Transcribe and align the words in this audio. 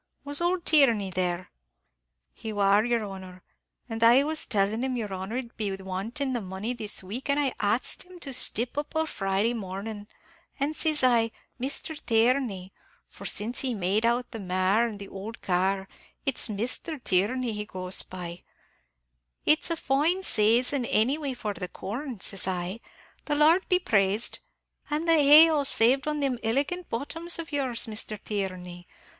Was 0.23 0.41
ould 0.41 0.65
Tierney 0.65 1.11
there?" 1.11 1.51
"He 2.33 2.51
war, 2.51 2.83
yer 2.83 3.03
honor; 3.03 3.43
and 3.87 4.03
I 4.03 4.23
was 4.23 4.47
tellin' 4.47 4.83
him 4.83 4.97
yer 4.97 5.13
honor 5.13 5.37
'id 5.37 5.55
be 5.57 5.71
wantin' 5.77 6.33
the 6.33 6.41
money 6.41 6.73
this 6.73 7.03
week, 7.03 7.29
an' 7.29 7.37
I 7.37 7.53
axed 7.59 8.01
him 8.01 8.19
to 8.21 8.33
stip 8.33 8.79
up 8.79 8.95
o' 8.95 9.05
Friday 9.05 9.53
mornin'; 9.53 10.07
an', 10.59 10.73
sis 10.73 11.03
I, 11.03 11.29
'Misthur 11.59 12.03
Tierney' 12.03 12.73
for 13.09 13.27
since 13.27 13.59
he 13.59 13.75
made 13.75 14.03
out 14.03 14.31
the 14.31 14.39
mare 14.39 14.87
and 14.87 14.97
the 14.97 15.07
ould 15.07 15.39
car, 15.43 15.87
it's 16.25 16.47
Misthur 16.49 16.97
Tierney 17.03 17.53
he 17.53 17.65
goes 17.65 18.01
by 18.01 18.41
'it's 19.45 19.69
a 19.69 19.75
fine 19.77 20.23
saison 20.23 20.83
any 20.85 21.19
way 21.19 21.35
for 21.35 21.53
the 21.53 21.67
corn,' 21.67 22.19
sis 22.19 22.47
I, 22.47 22.79
'the 23.25 23.35
Lord 23.35 23.69
be 23.69 23.77
praised; 23.77 24.39
an' 24.89 25.05
the 25.05 25.13
hay 25.13 25.47
all 25.49 25.63
saved 25.63 26.07
on 26.07 26.21
thim 26.21 26.39
illigant 26.41 26.89
bottoms 26.89 27.37
of 27.37 27.51
yours, 27.51 27.85
Misthur 27.87 28.17
Tierney. 28.17 28.87